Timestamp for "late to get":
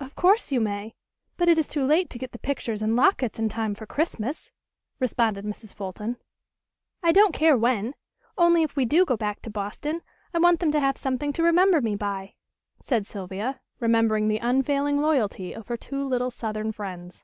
1.86-2.32